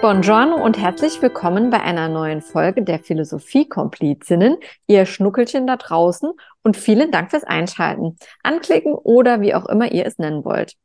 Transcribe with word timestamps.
Buongiorno 0.00 0.54
und 0.54 0.78
herzlich 0.78 1.20
willkommen 1.22 1.70
bei 1.70 1.80
einer 1.80 2.08
neuen 2.08 2.40
Folge 2.40 2.84
der 2.84 3.00
Philosophie-Komplizinnen, 3.00 4.58
ihr 4.86 5.06
Schnuckelchen 5.06 5.66
da 5.66 5.76
draußen 5.76 6.30
und 6.62 6.76
vielen 6.76 7.10
Dank 7.10 7.32
fürs 7.32 7.42
Einschalten, 7.42 8.16
anklicken 8.44 8.94
oder 8.94 9.40
wie 9.40 9.56
auch 9.56 9.66
immer 9.66 9.90
ihr 9.90 10.06
es 10.06 10.16
nennen 10.18 10.44
wollt. 10.44 10.76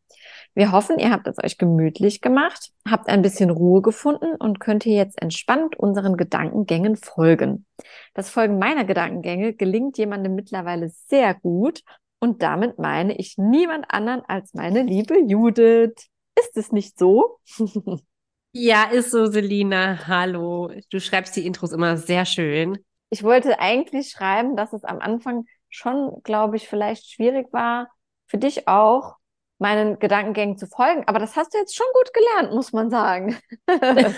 Wir 0.56 0.72
hoffen, 0.72 0.98
ihr 0.98 1.12
habt 1.12 1.28
es 1.28 1.38
euch 1.44 1.60
gemütlich 1.60 2.22
gemacht, 2.22 2.72
habt 2.90 3.08
ein 3.08 3.22
bisschen 3.22 3.52
Ruhe 3.52 3.84
gefunden 3.84 4.34
und 4.40 4.60
könnt 4.60 4.84
hier 4.84 4.96
jetzt 4.96 5.22
entspannt 5.22 5.78
unseren 5.78 6.18
Gedankengängen 6.18 6.96
folgen. 6.96 7.68
Das 8.16 8.32
Folgen 8.32 8.58
meiner 8.58 8.84
Gedankengänge 8.84 9.54
gelingt 9.54 10.00
jemandem 10.00 10.34
mittlerweile 10.34 10.90
sehr 10.90 11.36
gut 11.36 11.84
und 12.20 12.42
damit 12.42 12.80
meine 12.80 13.16
ich 13.16 13.38
niemand 13.38 13.86
anderen 13.90 14.24
als 14.28 14.56
meine 14.56 14.82
liebe 14.82 15.20
Judith. 15.20 16.10
Ist 16.36 16.58
es 16.58 16.72
nicht 16.72 16.98
so? 16.98 17.38
ja, 18.54 18.84
ist 18.86 19.12
so, 19.12 19.26
Selina. 19.26 20.08
Hallo. 20.08 20.72
Du 20.90 21.00
schreibst 21.00 21.36
die 21.36 21.46
Intros 21.46 21.72
immer 21.72 21.98
sehr 21.98 22.26
schön. 22.26 22.78
Ich 23.10 23.24
wollte 23.24 23.60
eigentlich 23.60 24.10
schreiben, 24.10 24.56
dass 24.56 24.74
es 24.74 24.84
am 24.84 25.00
Anfang 25.00 25.46
schon, 25.70 26.22
glaube 26.24 26.56
ich, 26.56 26.68
vielleicht 26.68 27.10
schwierig 27.12 27.52
war, 27.52 27.90
für 28.28 28.38
dich 28.38 28.68
auch, 28.68 29.16
meinen 29.60 29.98
Gedankengängen 30.00 30.58
zu 30.58 30.68
folgen. 30.68 31.04
Aber 31.08 31.20
das 31.20 31.36
hast 31.36 31.54
du 31.54 31.58
jetzt 31.58 31.76
schon 31.76 31.88
gut 31.94 32.14
gelernt, 32.14 32.54
muss 32.54 32.74
man 32.74 32.90
sagen. 32.90 33.38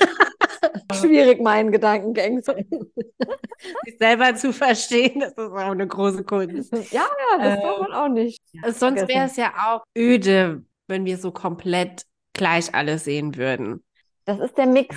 Schwierig, 0.94 1.42
meinen 1.42 1.72
Gedankengängen. 1.72 2.42
Sich 3.86 3.98
selber 4.00 4.36
zu 4.36 4.52
verstehen, 4.52 5.20
das 5.20 5.32
ist 5.32 5.40
auch 5.40 5.56
eine 5.56 5.88
große 5.88 6.24
Kunst. 6.24 6.74
Ja, 6.92 7.06
ja, 7.32 7.38
das 7.38 7.60
äh, 7.60 7.62
darf 7.62 7.80
man 7.80 7.94
auch 7.94 8.10
nicht. 8.10 8.42
Sonst 8.70 9.08
wäre 9.08 9.26
es 9.26 9.38
ja 9.38 9.54
auch 9.66 9.84
öde, 9.98 10.64
wenn 10.88 11.06
wir 11.06 11.18
so 11.18 11.32
komplett 11.32 12.04
gleich 12.34 12.74
alles 12.74 13.06
sehen 13.06 13.36
würden. 13.36 13.84
Das 14.26 14.40
ist 14.40 14.58
der 14.58 14.66
Mix. 14.66 14.96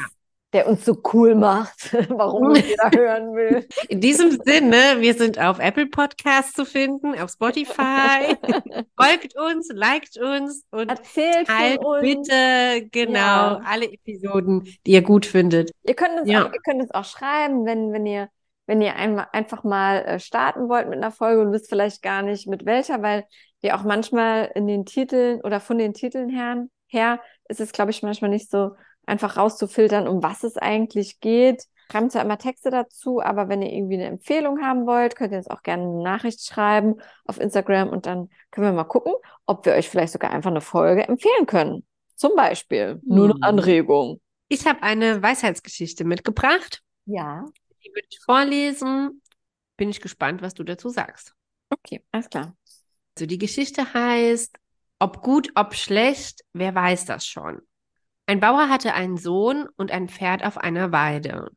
Der 0.54 0.66
uns 0.66 0.82
so 0.86 0.96
cool 1.12 1.34
macht, 1.34 1.92
warum 2.08 2.54
jeder 2.54 2.90
hören 2.90 3.34
will. 3.34 3.68
In 3.90 4.00
diesem 4.00 4.30
Sinne, 4.30 4.96
wir 4.98 5.12
sind 5.12 5.38
auf 5.38 5.58
Apple 5.58 5.88
Podcasts 5.88 6.54
zu 6.54 6.64
finden, 6.64 7.18
auf 7.20 7.30
Spotify. 7.30 8.34
Folgt 8.98 9.36
uns, 9.36 9.68
liked 9.70 10.16
uns 10.16 10.64
und 10.70 10.88
erzählt 10.88 11.48
teilt 11.48 11.84
uns. 11.84 12.00
bitte 12.00 12.88
genau 12.90 13.18
ja. 13.18 13.60
alle 13.62 13.92
Episoden, 13.92 14.64
die 14.86 14.92
ihr 14.92 15.02
gut 15.02 15.26
findet. 15.26 15.70
Ihr 15.82 15.94
könnt 15.94 16.18
es, 16.22 16.30
ja. 16.30 16.46
auch, 16.46 16.52
ihr 16.54 16.60
könnt 16.64 16.82
es 16.82 16.92
auch 16.92 17.04
schreiben, 17.04 17.66
wenn, 17.66 17.92
wenn 17.92 18.06
ihr 18.06 18.30
wenn 18.64 18.82
ihr 18.82 18.96
einfach 18.96 19.64
mal 19.64 20.04
äh, 20.04 20.20
starten 20.20 20.68
wollt 20.68 20.88
mit 20.88 20.98
einer 20.98 21.10
Folge 21.10 21.40
und 21.40 21.52
wisst 21.52 21.70
vielleicht 21.70 22.02
gar 22.02 22.20
nicht 22.20 22.46
mit 22.46 22.66
welcher, 22.66 23.02
weil 23.02 23.24
wir 23.62 23.74
auch 23.74 23.82
manchmal 23.82 24.50
in 24.54 24.66
den 24.66 24.84
Titeln 24.84 25.40
oder 25.40 25.58
von 25.58 25.78
den 25.78 25.94
Titeln 25.94 26.28
her, 26.28 26.66
her 26.86 27.20
ist 27.48 27.60
es, 27.60 27.72
glaube 27.72 27.92
ich, 27.92 28.02
manchmal 28.02 28.30
nicht 28.30 28.50
so 28.50 28.72
einfach 29.08 29.36
rauszufiltern, 29.36 30.06
um 30.06 30.22
was 30.22 30.44
es 30.44 30.56
eigentlich 30.56 31.20
geht. 31.20 31.64
Schreiben 31.90 32.10
zwar 32.10 32.22
immer 32.22 32.36
Texte 32.36 32.70
dazu, 32.70 33.22
aber 33.22 33.48
wenn 33.48 33.62
ihr 33.62 33.72
irgendwie 33.72 33.94
eine 33.94 34.06
Empfehlung 34.06 34.60
haben 34.60 34.86
wollt, 34.86 35.16
könnt 35.16 35.32
ihr 35.32 35.38
uns 35.38 35.48
auch 35.48 35.62
gerne 35.62 35.84
eine 35.84 36.02
Nachricht 36.02 36.44
schreiben 36.44 37.00
auf 37.24 37.40
Instagram 37.40 37.88
und 37.88 38.04
dann 38.04 38.28
können 38.50 38.66
wir 38.66 38.72
mal 38.72 38.84
gucken, 38.84 39.14
ob 39.46 39.64
wir 39.64 39.72
euch 39.72 39.88
vielleicht 39.88 40.12
sogar 40.12 40.30
einfach 40.30 40.50
eine 40.50 40.60
Folge 40.60 41.08
empfehlen 41.08 41.46
können. 41.46 41.86
Zum 42.14 42.36
Beispiel. 42.36 43.00
Nur 43.04 43.26
eine 43.26 43.34
hm. 43.34 43.42
Anregung. 43.42 44.20
Ich 44.48 44.66
habe 44.66 44.82
eine 44.82 45.22
Weisheitsgeschichte 45.22 46.04
mitgebracht. 46.04 46.82
Ja. 47.06 47.44
Die 47.84 47.90
würde 47.90 48.08
ich 48.10 48.20
vorlesen. 48.20 49.22
Bin 49.76 49.88
ich 49.88 50.00
gespannt, 50.00 50.42
was 50.42 50.52
du 50.52 50.64
dazu 50.64 50.88
sagst. 50.90 51.32
Okay, 51.70 52.02
alles 52.12 52.28
klar. 52.28 52.54
Also 53.16 53.26
die 53.26 53.38
Geschichte 53.38 53.94
heißt, 53.94 54.58
ob 54.98 55.22
gut, 55.22 55.52
ob 55.54 55.74
schlecht, 55.74 56.44
wer 56.52 56.74
weiß 56.74 57.04
das 57.04 57.26
schon. 57.26 57.62
Ein 58.28 58.40
Bauer 58.40 58.68
hatte 58.68 58.92
einen 58.92 59.16
Sohn 59.16 59.66
und 59.78 59.90
ein 59.90 60.10
Pferd 60.10 60.44
auf 60.44 60.58
einer 60.58 60.92
Weide. 60.92 61.50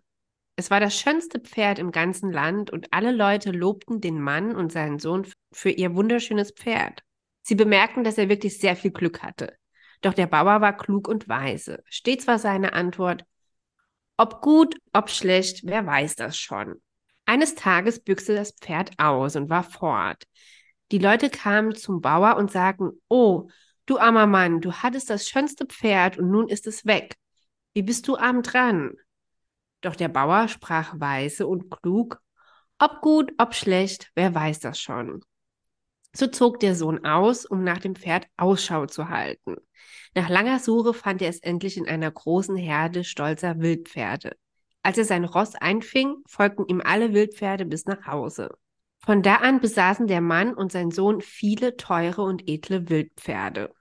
Es 0.55 0.71
war 0.71 0.79
das 0.79 0.97
schönste 0.97 1.41
Pferd 1.41 1.79
im 1.79 1.91
ganzen 1.91 2.31
Land 2.31 2.71
und 2.71 2.87
alle 2.91 3.11
Leute 3.11 3.51
lobten 3.51 3.99
den 3.99 4.21
Mann 4.21 4.55
und 4.55 4.71
seinen 4.71 4.97
Sohn 4.97 5.27
für 5.51 5.69
ihr 5.69 5.95
wunderschönes 5.95 6.51
Pferd. 6.51 7.03
Sie 7.41 7.55
bemerkten, 7.55 8.05
dass 8.05 8.17
er 8.17 8.29
wirklich 8.29 8.57
sehr 8.57 8.77
viel 8.77 8.91
Glück 8.91 9.21
hatte. 9.21 9.53
Doch 9.99 10.13
der 10.13 10.27
Bauer 10.27 10.61
war 10.61 10.77
klug 10.77 11.09
und 11.09 11.27
weise. 11.27 11.83
Stets 11.89 12.25
war 12.25 12.39
seine 12.39 12.71
Antwort, 12.71 13.25
ob 14.15 14.41
gut, 14.41 14.77
ob 14.93 15.09
schlecht, 15.09 15.65
wer 15.65 15.85
weiß 15.85 16.15
das 16.15 16.37
schon. 16.37 16.81
Eines 17.25 17.53
Tages 17.55 18.01
büchste 18.01 18.33
das 18.33 18.53
Pferd 18.53 18.91
aus 18.97 19.35
und 19.35 19.49
war 19.49 19.63
fort. 19.63 20.23
Die 20.93 20.99
Leute 20.99 21.29
kamen 21.29 21.75
zum 21.75 21.99
Bauer 21.99 22.37
und 22.37 22.49
sagten, 22.49 22.91
oh, 23.09 23.49
Du 23.91 23.99
armer 23.99 24.25
Mann, 24.25 24.61
du 24.61 24.71
hattest 24.71 25.09
das 25.09 25.27
schönste 25.27 25.65
Pferd 25.65 26.17
und 26.17 26.31
nun 26.31 26.47
ist 26.47 26.65
es 26.65 26.85
weg. 26.85 27.17
Wie 27.73 27.81
bist 27.81 28.07
du 28.07 28.15
arm 28.15 28.41
dran? 28.41 28.93
Doch 29.81 29.97
der 29.97 30.07
Bauer 30.07 30.47
sprach 30.47 30.97
weise 30.97 31.45
und 31.45 31.69
klug, 31.69 32.21
ob 32.79 33.01
gut, 33.01 33.33
ob 33.37 33.53
schlecht, 33.53 34.09
wer 34.15 34.33
weiß 34.33 34.61
das 34.61 34.79
schon. 34.79 35.19
So 36.13 36.27
zog 36.27 36.61
der 36.61 36.73
Sohn 36.73 37.03
aus, 37.03 37.45
um 37.45 37.65
nach 37.65 37.79
dem 37.79 37.97
Pferd 37.97 38.27
Ausschau 38.37 38.85
zu 38.85 39.09
halten. 39.09 39.57
Nach 40.15 40.29
langer 40.29 40.59
Suche 40.59 40.93
fand 40.93 41.21
er 41.21 41.27
es 41.27 41.39
endlich 41.39 41.75
in 41.75 41.85
einer 41.85 42.11
großen 42.11 42.55
Herde 42.55 43.03
stolzer 43.03 43.59
Wildpferde. 43.59 44.37
Als 44.83 44.99
er 44.99 45.03
sein 45.03 45.25
Ross 45.25 45.55
einfing, 45.55 46.15
folgten 46.27 46.65
ihm 46.65 46.79
alle 46.79 47.13
Wildpferde 47.13 47.65
bis 47.65 47.87
nach 47.87 48.07
Hause. 48.07 48.51
Von 48.99 49.21
da 49.21 49.35
an 49.35 49.59
besaßen 49.59 50.07
der 50.07 50.21
Mann 50.21 50.53
und 50.53 50.71
sein 50.71 50.91
Sohn 50.91 51.19
viele 51.19 51.75
teure 51.75 52.21
und 52.21 52.47
edle 52.47 52.87
Wildpferde. 52.87 53.73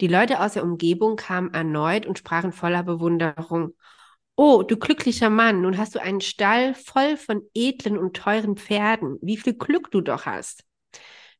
Die 0.00 0.06
Leute 0.06 0.40
aus 0.40 0.54
der 0.54 0.64
Umgebung 0.64 1.16
kamen 1.16 1.52
erneut 1.52 2.06
und 2.06 2.18
sprachen 2.18 2.52
voller 2.52 2.82
Bewunderung. 2.82 3.76
Oh, 4.34 4.62
du 4.62 4.78
glücklicher 4.78 5.28
Mann, 5.28 5.60
nun 5.60 5.76
hast 5.76 5.94
du 5.94 6.00
einen 6.00 6.22
Stall 6.22 6.74
voll 6.74 7.18
von 7.18 7.42
edlen 7.52 7.98
und 7.98 8.16
teuren 8.16 8.56
Pferden. 8.56 9.18
Wie 9.20 9.36
viel 9.36 9.54
Glück 9.54 9.90
du 9.90 10.00
doch 10.00 10.24
hast. 10.24 10.64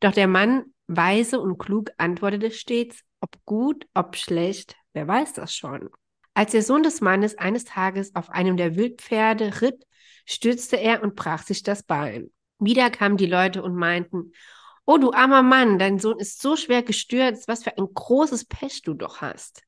Doch 0.01 0.13
der 0.13 0.29
Mann, 0.29 0.75
weise 0.87 1.41
und 1.41 1.57
klug, 1.57 1.91
antwortete 1.97 2.51
stets, 2.51 3.03
ob 3.21 3.31
gut, 3.47 3.87
ob 3.95 4.17
schlecht, 4.17 4.77
wer 4.93 5.09
weiß 5.09 5.33
das 5.33 5.55
schon. 5.55 5.89
Als 6.35 6.53
der 6.53 6.63
Sohn 6.63 6.83
des 6.83 7.01
Mannes 7.01 7.39
eines 7.39 7.65
Tages 7.65 8.15
auf 8.15 8.29
einem 8.29 8.59
der 8.59 8.77
Wildpferde 8.77 9.63
ritt, 9.63 9.87
stürzte 10.27 10.77
er 10.77 11.03
und 11.03 11.17
brach 11.17 11.43
sich 11.43 11.63
das 11.63 11.83
Bein. 11.83 12.31
Wieder 12.59 12.91
kamen 12.91 13.17
die 13.17 13.27
Leute 13.27 13.63
und 13.63 13.75
meinten, 13.75 14.33
Oh, 14.93 14.99
du 14.99 15.13
armer 15.13 15.45
Mann, 15.45 15.79
dein 15.79 16.01
Sohn 16.01 16.19
ist 16.19 16.43
so 16.43 16.57
schwer 16.57 16.83
gestürzt, 16.83 17.47
was 17.47 17.63
für 17.63 17.79
ein 17.79 17.95
großes 17.95 18.47
Pech 18.47 18.83
du 18.83 18.93
doch 18.93 19.21
hast. 19.21 19.63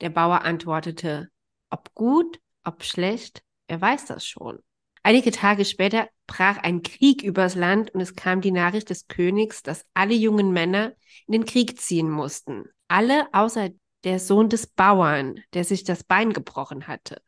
Der 0.00 0.10
Bauer 0.10 0.42
antwortete, 0.42 1.28
ob 1.70 1.94
gut, 1.94 2.40
ob 2.64 2.82
schlecht, 2.82 3.44
er 3.68 3.80
weiß 3.80 4.06
das 4.06 4.26
schon. 4.26 4.58
Einige 5.04 5.30
Tage 5.30 5.64
später 5.64 6.08
brach 6.26 6.56
ein 6.56 6.82
Krieg 6.82 7.22
übers 7.22 7.54
Land 7.54 7.94
und 7.94 8.00
es 8.00 8.16
kam 8.16 8.40
die 8.40 8.50
Nachricht 8.50 8.90
des 8.90 9.06
Königs, 9.06 9.62
dass 9.62 9.86
alle 9.94 10.14
jungen 10.14 10.50
Männer 10.50 10.94
in 11.28 11.34
den 11.34 11.44
Krieg 11.44 11.80
ziehen 11.80 12.10
mussten. 12.10 12.64
Alle 12.88 13.32
außer 13.32 13.68
der 14.02 14.18
Sohn 14.18 14.48
des 14.48 14.66
Bauern, 14.66 15.40
der 15.54 15.62
sich 15.62 15.84
das 15.84 16.02
Bein 16.02 16.32
gebrochen 16.32 16.88
hatte. 16.88 17.22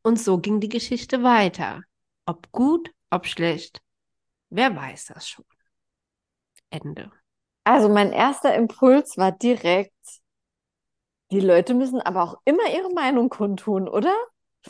Und 0.00 0.18
so 0.18 0.38
ging 0.38 0.60
die 0.60 0.70
Geschichte 0.70 1.22
weiter. 1.22 1.82
Ob 2.24 2.50
gut, 2.50 2.90
ob 3.10 3.26
schlecht, 3.26 3.82
wer 4.48 4.74
weiß 4.74 5.04
das 5.12 5.28
schon. 5.28 5.44
Ende. 6.70 7.10
Also 7.64 7.88
mein 7.88 8.12
erster 8.12 8.54
Impuls 8.54 9.16
war 9.16 9.32
direkt, 9.32 9.92
die 11.32 11.40
Leute 11.40 11.74
müssen 11.74 12.00
aber 12.00 12.22
auch 12.22 12.40
immer 12.44 12.68
ihre 12.72 12.92
Meinung 12.92 13.28
kundtun, 13.28 13.88
oder? 13.88 14.14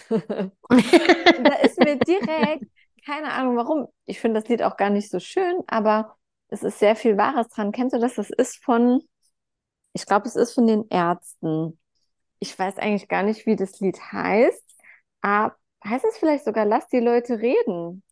da 0.09 1.55
ist 1.63 1.79
mir 1.79 1.99
direkt, 1.99 2.65
keine 3.05 3.33
Ahnung 3.33 3.57
warum, 3.57 3.89
ich 4.07 4.21
finde 4.21 4.41
das 4.41 4.49
Lied 4.49 4.63
auch 4.63 4.77
gar 4.77 4.91
nicht 4.91 5.11
so 5.11 5.21
schön, 5.21 5.63
aber 5.67 6.17
es 6.49 6.63
ist 6.63 6.79
sehr 6.79 6.97
viel 6.97 7.17
Wahres 7.17 7.49
dran. 7.49 7.73
Kennst 7.73 7.95
du 7.95 8.01
das? 8.01 8.15
Das 8.15 8.31
ist 8.31 8.63
von, 8.65 9.03
ich 9.93 10.07
glaube, 10.07 10.29
es 10.29 10.37
ist 10.37 10.55
von 10.55 10.67
den 10.67 10.89
Ärzten. 10.91 11.79
Ich 12.39 12.59
weiß 12.59 12.79
eigentlich 12.79 13.09
gar 13.09 13.23
nicht, 13.23 13.47
wie 13.47 13.57
das 13.57 13.81
Lied 13.81 13.99
heißt. 14.13 14.65
Aber 15.23 15.57
heißt 15.85 16.05
es 16.05 16.19
vielleicht 16.19 16.45
sogar, 16.45 16.65
lass 16.65 16.89
die 16.89 17.01
Leute 17.01 17.41
reden? 17.41 18.03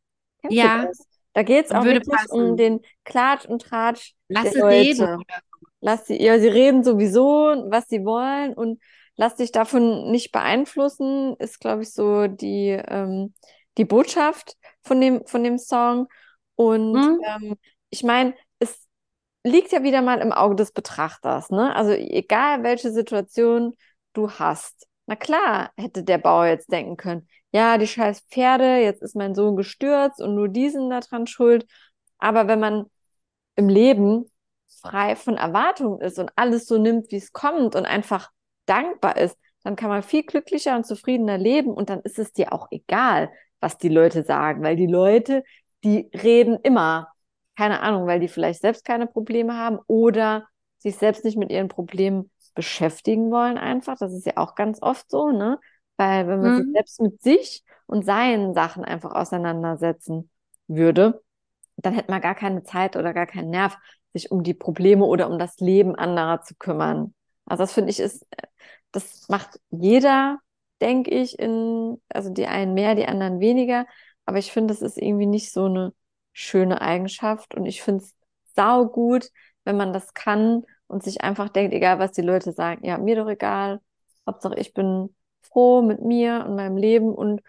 Kennst 0.41 0.56
ja, 0.56 0.91
da 1.35 1.43
geht 1.43 1.67
es 1.67 1.73
auch 1.73 1.85
wirklich 1.85 2.09
passen. 2.09 2.33
um 2.33 2.57
den 2.57 2.81
Klatsch 3.05 3.45
und 3.45 3.63
Tratsch 3.63 4.15
lass 4.29 4.51
der 4.53 4.63
Leute. 4.63 4.75
Reden. 4.75 5.25
Lass 5.81 6.07
sie, 6.07 6.23
ja, 6.23 6.39
sie 6.39 6.49
reden 6.49 6.83
sowieso, 6.83 7.67
was 7.69 7.89
sie 7.89 8.07
wollen 8.07 8.55
und 8.55 8.81
lass 9.17 9.37
dich 9.37 9.53
davon 9.53 10.11
nicht 10.11 10.33
beeinflussen, 10.33 11.37
ist, 11.39 11.61
glaube 11.61 11.83
ich, 11.83 11.93
so 11.93 12.27
die, 12.27 12.71
ähm, 12.71 13.35
die 13.77 13.85
Botschaft 13.85 14.57
von 14.83 15.01
dem, 15.01 15.27
von 15.27 15.45
dem 15.45 15.59
Song. 15.59 16.09
Und 16.55 16.93
mhm. 16.93 17.21
ähm, 17.27 17.55
ich 17.91 18.03
meine, 18.03 18.35
es 18.61 18.87
liegt 19.45 19.73
ja 19.73 19.83
wieder 19.83 20.01
mal 20.01 20.21
im 20.21 20.33
Auge 20.33 20.57
des 20.57 20.73
Betrachters, 20.73 21.51
ne? 21.51 21.77
Also 21.77 21.93
egal 21.93 22.63
welche 22.63 22.91
Situation 22.91 23.75
du 24.15 24.31
hast. 24.31 24.87
Na 25.06 25.17
klar, 25.17 25.71
hätte 25.77 26.03
der 26.03 26.19
Bauer 26.19 26.47
jetzt 26.47 26.73
denken 26.73 26.97
können, 26.97 27.29
ja, 27.53 27.79
die 27.79 27.87
scheiß 27.87 28.23
Pferde, 28.31 28.79
jetzt 28.79 29.03
ist 29.03 29.15
mein 29.17 29.35
Sohn 29.35 29.56
gestürzt 29.56 30.21
und 30.21 30.35
nur 30.35 30.49
diesen 30.49 30.91
daran 30.91 31.27
schuld. 31.27 31.67
Aber 32.19 32.49
wenn 32.49 32.59
man 32.61 32.87
im 33.56 33.69
Leben 33.69 34.31
frei 34.83 35.17
von 35.17 35.37
Erwartungen 35.37 36.01
ist 36.01 36.19
und 36.19 36.33
alles 36.37 36.67
so 36.67 36.79
nimmt, 36.79 37.11
wie 37.11 37.17
es 37.17 37.33
kommt 37.33 37.77
und 37.77 37.87
einfach 37.87 38.31
dankbar 38.67 39.17
ist, 39.17 39.37
dann 39.62 39.77
kann 39.77 39.89
man 39.89 40.03
viel 40.03 40.23
glücklicher 40.25 40.77
und 40.77 40.87
zufriedener 40.87 41.39
leben 41.39 41.73
und 41.73 41.91
dann 41.91 42.00
ist 42.00 42.19
es 42.19 42.33
dir 42.33 42.53
auch 42.53 42.69
egal, 42.71 43.31
was 43.61 43.79
die 43.79 43.89
Leute 43.89 44.23
sagen, 44.25 44.62
weil 44.62 44.77
die 44.77 44.87
Leute, 44.87 45.45
die 45.85 46.11
reden 46.15 46.59
immer, 46.62 47.09
keine 47.57 47.81
Ahnung, 47.81 48.07
weil 48.07 48.21
die 48.21 48.29
vielleicht 48.29 48.61
selbst 48.61 48.85
keine 48.85 49.07
Probleme 49.07 49.57
haben 49.57 49.79
oder 49.87 50.47
sich 50.79 50.97
selbst 50.97 51.25
nicht 51.25 51.39
mit 51.39 51.50
ihren 51.50 51.69
Problemen 51.69 52.31
beschäftigen 52.55 53.31
wollen 53.31 53.59
einfach. 53.59 53.97
Das 53.99 54.12
ist 54.12 54.27
ja 54.27 54.37
auch 54.37 54.55
ganz 54.55 54.81
oft 54.83 55.11
so, 55.11 55.31
ne? 55.31 55.59
Weil 55.97 56.27
wenn 56.27 56.41
man 56.41 56.53
mhm. 56.53 56.62
sich 56.62 56.73
selbst 56.73 57.01
mit 57.01 57.23
sich 57.23 57.65
und 57.87 58.05
seinen 58.05 58.55
Sachen 58.55 58.85
einfach 58.85 59.12
auseinandersetzen 59.12 60.31
würde, 60.67 61.23
dann 61.77 61.95
hätte 61.95 62.11
man 62.11 62.21
gar 62.21 62.35
keine 62.35 62.62
Zeit 62.62 62.97
oder 62.97 63.12
gar 63.12 63.27
keinen 63.27 63.51
Nerv, 63.51 63.77
sich 64.12 64.31
um 64.31 64.43
die 64.43 64.55
Probleme 64.55 65.05
oder 65.05 65.29
um 65.29 65.39
das 65.39 65.59
Leben 65.59 65.95
anderer 65.95 66.43
zu 66.43 66.55
kümmern. 66.56 67.15
Also 67.47 67.62
das 67.62 67.73
finde 67.73 67.91
ich 67.91 68.01
ist, 68.01 68.27
das 68.93 69.29
macht 69.29 69.61
jeder, 69.71 70.39
denke 70.81 71.11
ich, 71.11 71.39
in, 71.39 72.00
also 72.09 72.31
die 72.31 72.47
einen 72.47 72.75
mehr, 72.75 72.95
die 72.95 73.07
anderen 73.07 73.41
weniger. 73.41 73.87
Aber 74.25 74.39
ich 74.39 74.53
finde, 74.53 74.73
das 74.73 74.83
ist 74.83 74.99
irgendwie 74.99 75.27
nicht 75.27 75.53
so 75.53 75.67
eine 75.67 75.93
schöne 76.33 76.81
Eigenschaft 76.81 77.55
und 77.55 77.67
ich 77.67 77.83
finde 77.83 78.05
es 78.05 78.15
sau 78.57 78.87
gut, 78.87 79.31
wenn 79.65 79.77
man 79.77 79.93
das 79.93 80.15
kann 80.15 80.65
und 80.87 81.03
sich 81.03 81.23
einfach 81.23 81.49
denkt, 81.49 81.75
egal 81.75 81.99
was 81.99 82.13
die 82.13 82.23
Leute 82.23 82.53
sagen, 82.53 82.85
ja, 82.85 82.99
mir 82.99 83.17
doch 83.17 83.29
egal. 83.29 83.81
Hauptsache 84.27 84.59
ich 84.59 84.75
bin 84.75 85.15
froh 85.43 85.83
mit 85.83 86.03
mir 86.03 86.45
und 86.47 86.57
meinem 86.57 86.77
Leben 86.77 87.15
und 87.15 87.41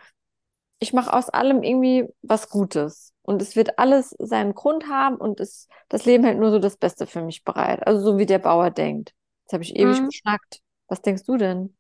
ich 0.79 0.93
mache 0.93 1.13
aus 1.13 1.29
allem 1.29 1.63
irgendwie 1.63 2.05
was 2.21 2.49
Gutes. 2.49 3.13
Und 3.21 3.41
es 3.41 3.55
wird 3.55 3.79
alles 3.79 4.15
seinen 4.19 4.53
Grund 4.53 4.87
haben 4.87 5.15
und 5.15 5.39
es, 5.39 5.67
das 5.89 6.05
Leben 6.05 6.23
hält 6.23 6.37
nur 6.37 6.51
so 6.51 6.59
das 6.59 6.77
Beste 6.77 7.07
für 7.07 7.23
mich 7.23 7.43
bereit. 7.43 7.85
Also 7.87 8.01
so 8.01 8.17
wie 8.17 8.25
der 8.27 8.39
Bauer 8.39 8.69
denkt. 8.69 9.13
Jetzt 9.43 9.53
habe 9.53 9.63
ich 9.63 9.75
ewig 9.75 9.99
mhm. 9.99 10.05
geschnackt. 10.07 10.59
Was 10.87 11.01
denkst 11.01 11.23
du 11.23 11.37
denn? 11.37 11.75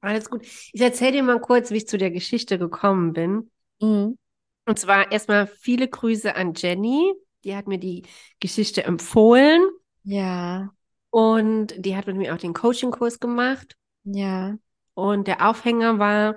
Alles 0.00 0.30
gut. 0.30 0.44
Ich 0.44 0.80
erzähle 0.80 1.12
dir 1.12 1.22
mal 1.22 1.40
kurz, 1.40 1.70
wie 1.70 1.76
ich 1.76 1.88
zu 1.88 1.98
der 1.98 2.10
Geschichte 2.10 2.58
gekommen 2.58 3.12
bin. 3.12 3.50
Mhm. 3.80 4.16
Und 4.64 4.78
zwar 4.78 5.10
erstmal 5.12 5.46
viele 5.46 5.88
Grüße 5.88 6.34
an 6.34 6.54
Jenny. 6.54 7.12
Die 7.44 7.54
hat 7.54 7.66
mir 7.66 7.78
die 7.78 8.04
Geschichte 8.40 8.84
empfohlen. 8.84 9.62
Ja. 10.04 10.70
Und 11.10 11.74
die 11.76 11.96
hat 11.96 12.06
mit 12.06 12.16
mir 12.16 12.34
auch 12.34 12.38
den 12.38 12.52
Coaching-Kurs 12.52 13.20
gemacht. 13.20 13.76
Ja. 14.04 14.56
Und 14.94 15.26
der 15.26 15.48
Aufhänger 15.48 15.98
war, 15.98 16.36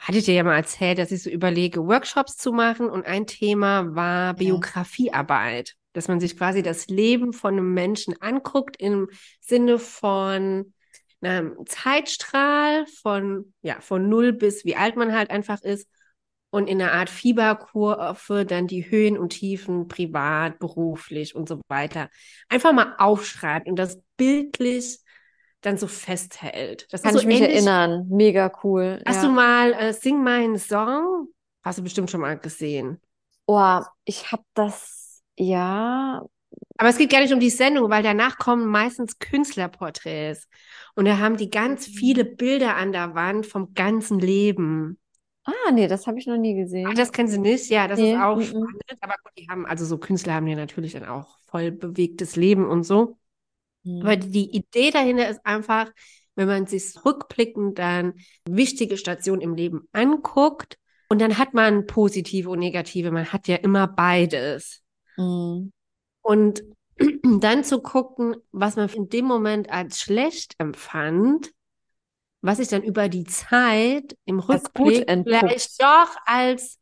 hatte 0.00 0.18
ich 0.18 0.24
dir 0.24 0.34
ja 0.34 0.44
mal 0.44 0.56
erzählt, 0.56 0.98
dass 0.98 1.12
ich 1.12 1.22
so 1.22 1.30
überlege, 1.30 1.86
Workshops 1.86 2.36
zu 2.36 2.52
machen. 2.52 2.88
Und 2.88 3.06
ein 3.06 3.26
Thema 3.26 3.94
war 3.94 4.34
Biografiearbeit. 4.34 5.74
Dass 5.92 6.08
man 6.08 6.20
sich 6.20 6.36
quasi 6.36 6.62
das 6.62 6.86
Leben 6.88 7.32
von 7.32 7.54
einem 7.54 7.74
Menschen 7.74 8.20
anguckt 8.20 8.76
im 8.78 9.08
Sinne 9.40 9.78
von 9.78 10.72
einem 11.20 11.56
Zeitstrahl 11.66 12.86
von, 12.86 13.52
ja, 13.62 13.80
von 13.80 14.08
null 14.08 14.32
bis 14.32 14.64
wie 14.64 14.76
alt 14.76 14.96
man 14.96 15.12
halt 15.12 15.30
einfach 15.30 15.60
ist. 15.62 15.88
Und 16.50 16.66
in 16.68 16.80
einer 16.80 16.92
Art 16.92 17.10
Fieberkurve 17.10 18.46
dann 18.46 18.66
die 18.66 18.90
Höhen 18.90 19.18
und 19.18 19.30
Tiefen 19.30 19.88
privat, 19.88 20.58
beruflich 20.58 21.34
und 21.34 21.48
so 21.48 21.60
weiter. 21.68 22.08
Einfach 22.48 22.72
mal 22.72 22.94
aufschreiben 22.98 23.68
und 23.68 23.76
das 23.76 24.00
bildlich 24.18 24.98
dann 25.62 25.78
so 25.78 25.86
festhält. 25.86 26.86
Das 26.92 27.02
Kann 27.02 27.14
so 27.14 27.20
ich 27.20 27.26
mich 27.26 27.40
ähnlich. 27.40 27.54
erinnern. 27.54 28.06
Mega 28.10 28.52
cool. 28.62 29.02
Hast 29.06 29.22
ja. 29.22 29.28
du 29.28 29.34
mal 29.34 29.72
äh, 29.72 29.92
Sing 29.94 30.22
meinen 30.22 30.58
Song? 30.58 31.28
Hast 31.62 31.78
du 31.78 31.82
bestimmt 31.82 32.10
schon 32.10 32.20
mal 32.20 32.38
gesehen. 32.38 33.00
Oh, 33.46 33.80
ich 34.04 34.30
habe 34.30 34.44
das, 34.54 35.22
ja. 35.36 36.22
Aber 36.76 36.88
es 36.88 36.98
geht 36.98 37.10
gar 37.10 37.20
nicht 37.20 37.32
um 37.32 37.40
die 37.40 37.50
Sendung, 37.50 37.90
weil 37.90 38.02
danach 38.02 38.38
kommen 38.38 38.66
meistens 38.66 39.18
Künstlerporträts. 39.18 40.48
Und 40.94 41.06
da 41.06 41.18
haben 41.18 41.36
die 41.36 41.50
ganz 41.50 41.88
mhm. 41.88 41.92
viele 41.92 42.24
Bilder 42.24 42.76
an 42.76 42.92
der 42.92 43.14
Wand 43.14 43.46
vom 43.46 43.74
ganzen 43.74 44.18
Leben. 44.18 44.98
Ah, 45.44 45.72
nee, 45.72 45.88
das 45.88 46.06
habe 46.06 46.18
ich 46.18 46.26
noch 46.26 46.36
nie 46.36 46.54
gesehen. 46.54 46.86
Ach, 46.90 46.94
das 46.94 47.10
kennen 47.10 47.28
Sie 47.28 47.38
nicht? 47.38 47.70
Ja, 47.70 47.88
das 47.88 47.98
nee, 47.98 48.12
ist 48.12 48.20
auch 48.20 48.40
spannend. 48.40 48.82
Aber 49.00 49.14
gut, 49.24 49.32
die 49.38 49.48
haben, 49.48 49.64
also 49.64 49.86
so 49.86 49.96
Künstler 49.96 50.34
haben 50.34 50.46
ja 50.46 50.56
natürlich 50.56 50.92
dann 50.92 51.06
auch 51.06 51.38
voll 51.46 51.72
bewegtes 51.72 52.36
Leben 52.36 52.66
und 52.66 52.84
so. 52.84 53.16
Mhm. 53.88 54.02
Aber 54.02 54.16
die 54.16 54.54
Idee 54.54 54.90
dahinter 54.90 55.28
ist 55.28 55.44
einfach, 55.44 55.90
wenn 56.34 56.46
man 56.46 56.66
sich 56.66 56.94
rückblickend 57.04 57.78
dann 57.78 58.14
wichtige 58.48 58.96
Stationen 58.96 59.40
im 59.40 59.54
Leben 59.54 59.88
anguckt 59.92 60.78
und 61.08 61.20
dann 61.20 61.38
hat 61.38 61.54
man 61.54 61.86
positive 61.86 62.50
und 62.50 62.58
negative, 62.58 63.10
man 63.10 63.32
hat 63.32 63.48
ja 63.48 63.56
immer 63.56 63.88
beides. 63.88 64.82
Mhm. 65.16 65.72
Und 66.22 66.62
dann 67.40 67.64
zu 67.64 67.80
gucken, 67.80 68.36
was 68.52 68.76
man 68.76 68.88
in 68.90 69.08
dem 69.08 69.24
Moment 69.24 69.70
als 69.70 70.00
schlecht 70.00 70.54
empfand, 70.58 71.50
was 72.40 72.58
sich 72.58 72.68
dann 72.68 72.82
über 72.82 73.08
die 73.08 73.24
Zeit 73.24 74.16
im 74.24 74.38
Rückblick 74.38 75.08
vielleicht 75.08 75.82
doch 75.82 76.14
als 76.26 76.78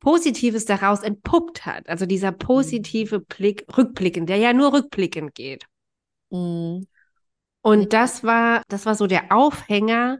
Positives 0.00 0.64
daraus 0.64 1.02
entpuppt 1.02 1.66
hat. 1.66 1.88
Also 1.88 2.06
dieser 2.06 2.32
positive 2.32 3.20
Blick, 3.20 3.66
rückblickend, 3.76 4.28
der 4.28 4.36
ja 4.36 4.52
nur 4.52 4.72
rückblickend 4.72 5.34
geht. 5.34 5.64
Mhm. 6.30 6.86
Und 7.62 7.92
das 7.92 8.24
war, 8.24 8.62
das 8.68 8.86
war 8.86 8.94
so 8.94 9.06
der 9.06 9.32
Aufhänger 9.32 10.18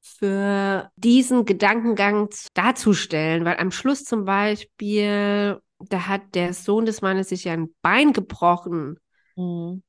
für 0.00 0.90
diesen 0.96 1.44
Gedankengang 1.44 2.28
darzustellen, 2.54 3.44
weil 3.44 3.56
am 3.58 3.72
Schluss 3.72 4.04
zum 4.04 4.24
Beispiel, 4.24 5.60
da 5.78 6.06
hat 6.06 6.34
der 6.34 6.54
Sohn 6.54 6.86
des 6.86 7.02
Mannes 7.02 7.30
sich 7.30 7.44
ja 7.44 7.52
ein 7.52 7.74
Bein 7.82 8.12
gebrochen. 8.12 8.98
Mhm. 9.36 9.82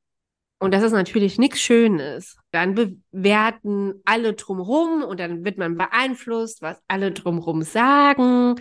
Und 0.60 0.74
das 0.74 0.82
ist 0.82 0.92
natürlich 0.92 1.38
nichts 1.38 1.60
Schönes. 1.60 2.36
Dann 2.50 2.74
bewerten 2.74 4.02
alle 4.06 4.34
drumherum 4.34 5.04
und 5.04 5.20
dann 5.20 5.46
wird 5.46 5.60
man 5.60 5.78
beeinflusst, 5.78 6.64
was 6.64 6.82
alle 6.88 7.12
drumherum 7.12 7.62
sagen. 7.62 8.56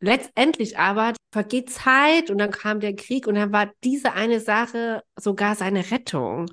Letztendlich 0.00 0.78
aber 0.78 1.14
vergeht 1.32 1.70
Zeit 1.70 2.30
und 2.30 2.38
dann 2.38 2.50
kam 2.50 2.80
der 2.80 2.96
Krieg 2.96 3.26
und 3.26 3.34
dann 3.34 3.52
war 3.52 3.70
diese 3.84 4.12
eine 4.12 4.40
Sache 4.40 5.02
sogar 5.16 5.54
seine 5.54 5.90
Rettung. 5.90 6.50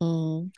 Mhm. 0.00 0.52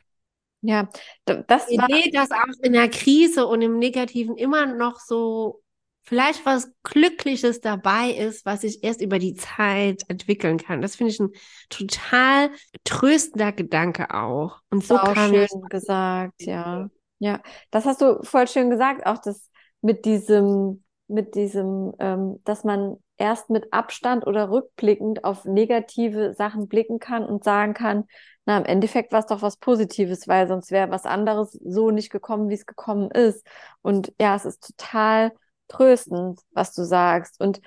Ja, 0.62 0.88
das 1.26 1.68
Die 1.68 1.76
war. 1.76 1.88
Idee, 1.88 2.10
dass 2.10 2.30
auch 2.30 2.62
in 2.62 2.72
der 2.72 2.88
Krise 2.88 3.46
und 3.46 3.60
im 3.62 3.78
Negativen 3.78 4.36
immer 4.36 4.66
noch 4.66 4.98
so 4.98 5.62
vielleicht 6.02 6.44
was 6.46 6.70
Glückliches 6.82 7.60
dabei 7.60 8.10
ist, 8.10 8.44
was 8.46 8.62
sich 8.62 8.82
erst 8.84 9.00
über 9.00 9.18
die 9.18 9.34
Zeit 9.34 10.02
entwickeln 10.08 10.58
kann. 10.58 10.82
Das 10.82 10.96
finde 10.96 11.12
ich 11.12 11.20
ein 11.20 11.30
total 11.70 12.50
tröstender 12.84 13.52
Gedanke 13.52 14.12
auch. 14.12 14.60
Und 14.70 14.84
so 14.84 14.96
auch 14.98 15.16
schön 15.16 15.48
gesagt, 15.70 16.42
ja. 16.42 16.88
Ja, 17.18 17.40
das 17.70 17.84
hast 17.86 18.00
du 18.02 18.22
voll 18.22 18.48
schön 18.48 18.70
gesagt, 18.70 19.06
auch 19.06 19.18
das 19.18 19.50
mit 19.80 20.04
diesem 20.04 20.83
mit 21.06 21.34
diesem, 21.34 21.92
ähm, 21.98 22.40
dass 22.44 22.64
man 22.64 22.96
erst 23.16 23.50
mit 23.50 23.72
Abstand 23.72 24.26
oder 24.26 24.50
rückblickend 24.50 25.24
auf 25.24 25.44
negative 25.44 26.34
Sachen 26.34 26.68
blicken 26.68 26.98
kann 26.98 27.24
und 27.24 27.44
sagen 27.44 27.74
kann, 27.74 28.04
na, 28.46 28.58
im 28.58 28.64
Endeffekt 28.64 29.12
war 29.12 29.20
es 29.20 29.26
doch 29.26 29.42
was 29.42 29.56
Positives, 29.56 30.28
weil 30.28 30.48
sonst 30.48 30.70
wäre 30.70 30.90
was 30.90 31.06
anderes 31.06 31.52
so 31.64 31.90
nicht 31.90 32.10
gekommen, 32.10 32.48
wie 32.48 32.54
es 32.54 32.66
gekommen 32.66 33.10
ist. 33.10 33.46
Und 33.82 34.12
ja, 34.20 34.34
es 34.34 34.44
ist 34.44 34.66
total 34.76 35.32
tröstend, 35.68 36.40
was 36.52 36.74
du 36.74 36.84
sagst. 36.84 37.40
Und 37.40 37.60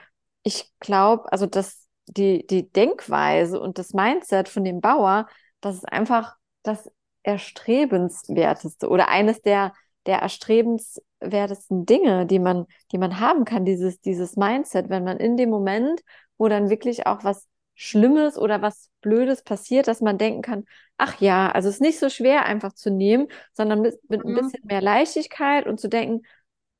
ich 0.43 0.71
glaube, 0.79 1.31
also 1.31 1.45
dass 1.45 1.87
die, 2.05 2.45
die 2.47 2.71
Denkweise 2.71 3.59
und 3.59 3.77
das 3.79 3.93
Mindset 3.93 4.49
von 4.49 4.63
dem 4.63 4.81
Bauer, 4.81 5.27
das 5.61 5.75
ist 5.75 5.91
einfach 5.91 6.35
das 6.63 6.89
Erstrebenswerteste 7.23 8.87
oder 8.89 9.09
eines 9.09 9.41
der, 9.41 9.73
der 10.07 10.21
erstrebens 10.21 11.01
wertesten 11.19 11.85
Dinge, 11.85 12.25
die 12.25 12.39
man, 12.39 12.65
die 12.91 12.97
man 12.97 13.19
haben 13.19 13.45
kann, 13.45 13.65
dieses, 13.65 13.99
dieses 14.01 14.35
Mindset, 14.37 14.89
wenn 14.89 15.03
man 15.03 15.17
in 15.17 15.37
dem 15.37 15.49
Moment, 15.49 16.01
wo 16.37 16.47
dann 16.47 16.69
wirklich 16.69 17.05
auch 17.05 17.23
was 17.23 17.47
Schlimmes 17.75 18.37
oder 18.37 18.61
was 18.61 18.89
Blödes 19.01 19.43
passiert, 19.43 19.87
dass 19.87 20.01
man 20.01 20.17
denken 20.17 20.41
kann, 20.41 20.65
ach 20.97 21.21
ja, 21.21 21.51
also 21.51 21.69
es 21.69 21.75
ist 21.75 21.81
nicht 21.81 21.99
so 21.99 22.09
schwer 22.09 22.45
einfach 22.45 22.73
zu 22.73 22.89
nehmen, 22.89 23.27
sondern 23.53 23.81
mit, 23.81 23.99
mit 24.09 24.23
mhm. 24.23 24.29
ein 24.29 24.43
bisschen 24.43 24.65
mehr 24.65 24.81
Leichtigkeit 24.81 25.67
und 25.67 25.79
zu 25.79 25.87
denken, 25.87 26.25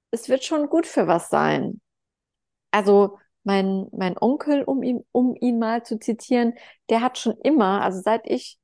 es 0.10 0.30
wird 0.30 0.44
schon 0.44 0.70
gut 0.70 0.88
für 0.88 1.08
was 1.08 1.30
sein. 1.30 1.82
Also 2.72 3.20
mein, 3.44 3.88
mein 3.92 4.18
Onkel, 4.18 4.64
um 4.64 4.82
ihn, 4.82 5.06
um 5.12 5.36
ihn 5.36 5.60
mal 5.60 5.84
zu 5.84 6.00
zitieren, 6.00 6.54
der 6.90 7.02
hat 7.02 7.18
schon 7.18 7.38
immer, 7.44 7.82
also 7.82 8.02
seit 8.02 8.22
ich 8.26 8.58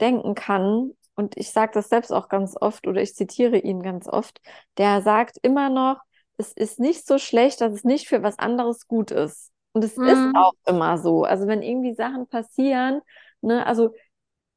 denken 0.00 0.34
kann, 0.34 0.92
und 1.18 1.36
ich 1.36 1.50
sage 1.50 1.72
das 1.74 1.88
selbst 1.88 2.12
auch 2.12 2.28
ganz 2.28 2.56
oft 2.58 2.86
oder 2.86 3.02
ich 3.02 3.16
zitiere 3.16 3.58
ihn 3.58 3.82
ganz 3.82 4.06
oft, 4.06 4.40
der 4.78 5.02
sagt 5.02 5.36
immer 5.42 5.68
noch, 5.68 6.00
es 6.36 6.52
ist 6.52 6.78
nicht 6.78 7.08
so 7.08 7.18
schlecht, 7.18 7.60
dass 7.60 7.72
es 7.72 7.82
nicht 7.82 8.06
für 8.06 8.22
was 8.22 8.38
anderes 8.38 8.86
gut 8.86 9.10
ist. 9.10 9.50
Und 9.72 9.82
es 9.82 9.96
mhm. 9.96 10.06
ist 10.06 10.36
auch 10.36 10.52
immer 10.64 10.96
so. 10.96 11.24
Also 11.24 11.48
wenn 11.48 11.60
irgendwie 11.60 11.94
Sachen 11.94 12.28
passieren, 12.28 13.00
ne, 13.40 13.66
also 13.66 13.96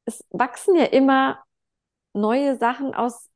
es 0.04 0.24
wachsen 0.30 0.76
ja 0.76 0.84
immer 0.84 1.42
neue 2.12 2.56
Sachen 2.56 2.94
aus 2.94 3.28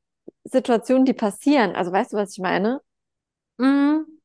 Situationen, 0.45 1.03
die 1.03 1.13
passieren. 1.13 1.75
Also 1.75 1.91
weißt 1.91 2.13
du, 2.13 2.17
was 2.17 2.31
ich 2.31 2.39
meine? 2.39 2.79
Mhm. 3.57 4.16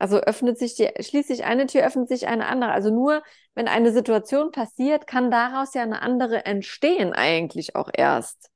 Also 0.00 0.18
öffnet 0.18 0.58
sich 0.58 0.74
die, 0.74 0.88
schließt 1.00 1.28
sich 1.28 1.44
eine 1.44 1.66
Tür, 1.66 1.86
öffnet 1.86 2.08
sich 2.08 2.26
eine 2.26 2.46
andere. 2.46 2.72
Also 2.72 2.90
nur 2.90 3.22
wenn 3.54 3.68
eine 3.68 3.92
Situation 3.92 4.50
passiert, 4.50 5.06
kann 5.06 5.30
daraus 5.30 5.74
ja 5.74 5.82
eine 5.82 6.02
andere 6.02 6.44
entstehen 6.46 7.12
eigentlich 7.12 7.76
auch 7.76 7.90
erst. 7.92 8.50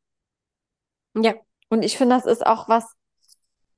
Ja. 1.14 1.34
Und 1.68 1.84
ich 1.84 1.96
finde, 1.96 2.16
das 2.16 2.26
ist 2.26 2.46
auch 2.46 2.68
was 2.68 2.94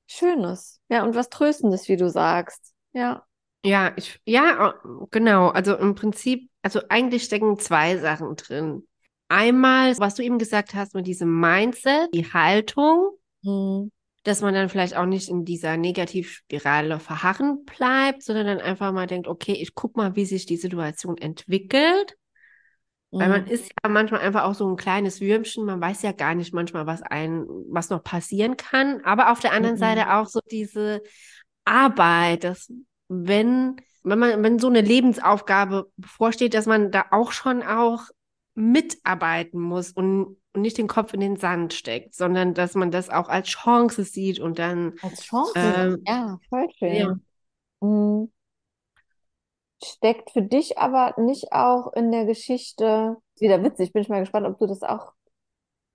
Schönes, 0.07 0.79
ja, 0.87 1.03
und 1.03 1.15
was 1.15 1.29
Tröstendes, 1.29 1.89
wie 1.89 1.97
du 1.97 2.09
sagst. 2.09 2.73
Ja. 2.93 3.25
Ja, 3.65 3.91
ich, 3.97 4.19
ja, 4.25 4.75
genau. 5.11 5.49
Also 5.49 5.75
im 5.75 5.95
Prinzip, 5.95 6.49
also 6.61 6.81
eigentlich 6.89 7.23
stecken 7.23 7.59
zwei 7.59 7.97
Sachen 7.97 8.35
drin. 8.37 8.87
Einmal, 9.27 9.97
was 9.99 10.15
du 10.15 10.23
eben 10.23 10.37
gesagt 10.39 10.73
hast 10.73 10.95
mit 10.95 11.05
diesem 11.05 11.37
Mindset, 11.39 12.13
die 12.13 12.31
Haltung, 12.31 13.17
Mhm. 13.43 13.91
Dass 14.27 14.41
man 14.41 14.53
dann 14.53 14.69
vielleicht 14.69 14.95
auch 14.95 15.05
nicht 15.05 15.29
in 15.29 15.45
dieser 15.45 15.77
Negativspirale 15.77 16.99
verharren 16.99 17.65
bleibt, 17.65 18.23
sondern 18.23 18.47
dann 18.47 18.61
einfach 18.61 18.91
mal 18.93 19.07
denkt, 19.07 19.27
okay, 19.27 19.53
ich 19.53 19.75
guck 19.75 19.97
mal, 19.97 20.15
wie 20.15 20.25
sich 20.25 20.45
die 20.45 20.57
Situation 20.57 21.17
entwickelt. 21.17 22.17
Weil 23.19 23.29
man 23.29 23.45
Mhm. 23.45 23.47
ist 23.47 23.71
ja 23.83 23.89
manchmal 23.89 24.21
einfach 24.21 24.43
auch 24.43 24.53
so 24.53 24.69
ein 24.69 24.75
kleines 24.77 25.21
Würmchen, 25.21 25.65
man 25.65 25.81
weiß 25.81 26.03
ja 26.03 26.11
gar 26.11 26.35
nicht 26.35 26.53
manchmal, 26.53 26.85
was 26.85 27.01
ein, 27.01 27.45
was 27.69 27.89
noch 27.89 28.03
passieren 28.03 28.57
kann. 28.57 29.01
Aber 29.03 29.31
auf 29.31 29.39
der 29.39 29.53
anderen 29.53 29.77
Mhm. 29.77 29.77
Seite 29.77 30.13
auch 30.13 30.27
so 30.27 30.39
diese 30.51 31.01
Arbeit, 31.65 32.43
dass 32.43 32.71
wenn, 33.07 33.77
wenn 34.03 34.19
man, 34.19 34.43
wenn 34.43 34.59
so 34.59 34.67
eine 34.67 34.81
Lebensaufgabe 34.81 35.91
bevorsteht, 35.97 36.53
dass 36.53 36.67
man 36.67 36.91
da 36.91 37.05
auch 37.11 37.31
schon 37.31 37.63
auch 37.63 38.03
mitarbeiten 38.53 39.59
muss 39.59 39.91
und, 39.91 40.37
und 40.57 40.63
nicht 40.63 40.77
den 40.77 40.87
Kopf 40.87 41.13
in 41.13 41.19
den 41.19 41.37
Sand 41.37 41.73
steckt, 41.73 42.15
sondern 42.15 42.53
dass 42.55 42.73
man 42.73 42.89
das 42.91 43.09
auch 43.09 43.29
als 43.29 43.47
Chance 43.47 44.03
sieht 44.03 44.39
und 44.39 44.57
dann, 44.59 44.95
Als 45.03 45.21
Chance, 45.21 45.53
ähm, 45.55 46.03
ja, 46.05 46.39
voll 46.49 46.67
ja. 46.79 47.05
schön. 47.05 47.25
Mhm. 47.79 48.31
Steckt 49.83 50.31
für 50.31 50.41
dich 50.41 50.79
aber 50.79 51.13
nicht 51.21 51.51
auch 51.51 51.93
in 51.93 52.11
der 52.11 52.25
Geschichte, 52.25 53.17
wieder 53.39 53.63
witzig, 53.63 53.93
bin 53.93 54.01
ich 54.01 54.09
mal 54.09 54.19
gespannt, 54.19 54.47
ob 54.47 54.57
du 54.57 54.65
das 54.65 54.81
auch 54.81 55.13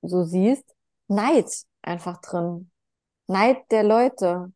so 0.02 0.22
siehst, 0.22 0.64
Neid 1.08 1.50
einfach 1.82 2.20
drin. 2.20 2.70
Neid 3.26 3.58
der 3.72 3.82
Leute, 3.82 4.52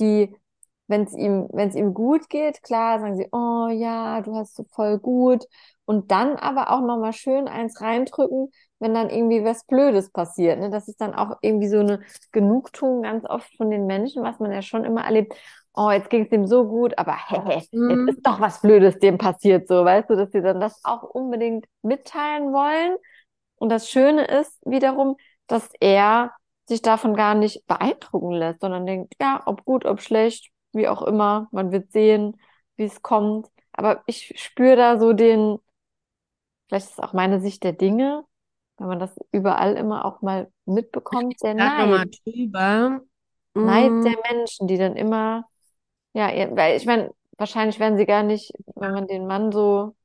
die, 0.00 0.34
wenn 0.88 1.04
es 1.04 1.14
ihm, 1.14 1.48
wenn 1.52 1.68
es 1.68 1.76
ihm 1.76 1.94
gut 1.94 2.28
geht, 2.28 2.62
klar, 2.62 2.98
sagen 2.98 3.16
sie, 3.16 3.28
oh 3.30 3.68
ja, 3.68 4.20
du 4.22 4.34
hast 4.34 4.56
so 4.56 4.64
voll 4.64 4.98
gut. 4.98 5.44
Und 5.84 6.10
dann 6.10 6.36
aber 6.36 6.70
auch 6.70 6.80
nochmal 6.80 7.12
schön 7.12 7.46
eins 7.46 7.80
reindrücken, 7.80 8.50
wenn 8.84 8.94
dann 8.94 9.10
irgendwie 9.10 9.44
was 9.44 9.64
Blödes 9.66 10.10
passiert. 10.12 10.60
Ne? 10.60 10.70
Das 10.70 10.88
ist 10.88 11.00
dann 11.00 11.14
auch 11.14 11.38
irgendwie 11.42 11.68
so 11.68 11.80
eine 11.80 12.02
Genugtuung 12.32 13.02
ganz 13.02 13.24
oft 13.28 13.56
von 13.56 13.70
den 13.70 13.86
Menschen, 13.86 14.22
was 14.22 14.38
man 14.40 14.52
ja 14.52 14.62
schon 14.62 14.84
immer 14.84 15.04
erlebt. 15.04 15.34
Oh, 15.74 15.90
jetzt 15.90 16.10
ging 16.10 16.24
es 16.24 16.30
dem 16.30 16.46
so 16.46 16.68
gut, 16.68 16.96
aber 16.98 17.16
hehe, 17.28 17.56
jetzt 17.56 17.72
Mhm. 17.72 18.08
ist 18.08 18.20
doch 18.26 18.40
was 18.40 18.60
Blödes 18.62 18.98
dem 19.00 19.18
passiert, 19.18 19.66
so, 19.68 19.84
weißt 19.84 20.08
du, 20.10 20.16
dass 20.16 20.30
sie 20.32 20.42
dann 20.42 20.60
das 20.60 20.80
auch 20.84 21.02
unbedingt 21.02 21.66
mitteilen 21.82 22.52
wollen. 22.52 22.96
Und 23.56 23.70
das 23.70 23.90
Schöne 23.90 24.24
ist 24.26 24.60
wiederum, 24.66 25.16
dass 25.46 25.70
er 25.80 26.32
sich 26.68 26.82
davon 26.82 27.14
gar 27.14 27.34
nicht 27.34 27.66
beeindrucken 27.66 28.32
lässt, 28.32 28.60
sondern 28.60 28.86
denkt, 28.86 29.14
ja, 29.20 29.42
ob 29.46 29.64
gut, 29.64 29.84
ob 29.84 30.00
schlecht, 30.00 30.50
wie 30.72 30.88
auch 30.88 31.02
immer, 31.02 31.48
man 31.52 31.72
wird 31.72 31.92
sehen, 31.92 32.40
wie 32.76 32.84
es 32.84 33.02
kommt. 33.02 33.48
Aber 33.72 34.02
ich 34.06 34.32
spüre 34.40 34.76
da 34.76 34.98
so 34.98 35.12
den, 35.12 35.58
vielleicht 36.68 36.86
ist 36.86 36.92
es 36.94 36.98
auch 37.00 37.12
meine 37.12 37.40
Sicht 37.40 37.62
der 37.64 37.72
Dinge, 37.72 38.24
wenn 38.78 38.88
man 38.88 38.98
das 39.00 39.16
überall 39.32 39.76
immer 39.76 40.04
auch 40.04 40.22
mal 40.22 40.50
mitbekommt, 40.66 41.42
der 41.42 41.54
Neid, 41.54 42.08
drüber. 42.24 43.00
Neid 43.60 43.94
Mm, 43.94 44.04
der 44.04 44.16
Menschen, 44.30 44.66
die 44.68 44.76
dann 44.78 44.96
immer, 44.96 45.48
ja, 46.14 46.28
weil 46.56 46.76
ich 46.76 46.86
meine, 46.86 47.12
wahrscheinlich 47.38 47.80
werden 47.80 47.98
sie 47.98 48.06
gar 48.06 48.22
nicht, 48.22 48.52
wenn 48.76 48.92
man 48.92 49.06
den 49.08 49.26
Mann 49.26 49.52
so 49.52 49.96